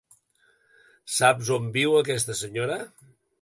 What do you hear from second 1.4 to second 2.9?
on viu aquesta senyora?